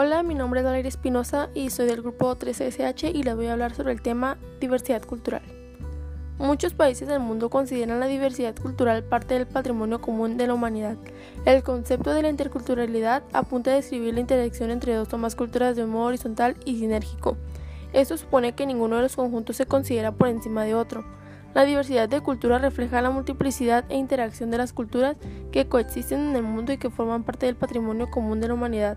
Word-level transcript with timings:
Hola, 0.00 0.22
mi 0.22 0.36
nombre 0.36 0.60
es 0.60 0.64
Valeria 0.64 0.88
Espinosa 0.88 1.48
y 1.54 1.70
soy 1.70 1.86
del 1.86 2.02
grupo 2.02 2.32
3SH 2.32 3.16
y 3.16 3.24
les 3.24 3.34
voy 3.34 3.46
a 3.46 3.54
hablar 3.54 3.74
sobre 3.74 3.92
el 3.92 4.00
tema 4.00 4.38
diversidad 4.60 5.02
cultural. 5.02 5.42
Muchos 6.38 6.72
países 6.72 7.08
del 7.08 7.18
mundo 7.18 7.50
consideran 7.50 7.98
la 7.98 8.06
diversidad 8.06 8.54
cultural 8.54 9.02
parte 9.02 9.34
del 9.34 9.48
patrimonio 9.48 10.00
común 10.00 10.36
de 10.36 10.46
la 10.46 10.54
humanidad. 10.54 10.96
El 11.44 11.64
concepto 11.64 12.14
de 12.14 12.22
la 12.22 12.28
interculturalidad 12.28 13.24
apunta 13.32 13.72
a 13.72 13.74
describir 13.74 14.14
la 14.14 14.20
interacción 14.20 14.70
entre 14.70 14.94
dos 14.94 15.12
o 15.12 15.18
más 15.18 15.34
culturas 15.34 15.74
de 15.74 15.82
un 15.82 15.90
modo 15.90 16.04
horizontal 16.04 16.54
y 16.64 16.78
sinérgico. 16.78 17.36
Esto 17.92 18.16
supone 18.16 18.52
que 18.52 18.66
ninguno 18.66 18.94
de 18.94 19.02
los 19.02 19.16
conjuntos 19.16 19.56
se 19.56 19.66
considera 19.66 20.12
por 20.12 20.28
encima 20.28 20.62
de 20.62 20.76
otro. 20.76 21.04
La 21.54 21.64
diversidad 21.64 22.08
de 22.08 22.20
culturas 22.20 22.62
refleja 22.62 23.02
la 23.02 23.10
multiplicidad 23.10 23.84
e 23.88 23.96
interacción 23.96 24.52
de 24.52 24.58
las 24.58 24.72
culturas 24.72 25.16
que 25.50 25.66
coexisten 25.66 26.20
en 26.20 26.36
el 26.36 26.44
mundo 26.44 26.72
y 26.72 26.78
que 26.78 26.88
forman 26.88 27.24
parte 27.24 27.46
del 27.46 27.56
patrimonio 27.56 28.08
común 28.08 28.40
de 28.40 28.46
la 28.46 28.54
humanidad. 28.54 28.96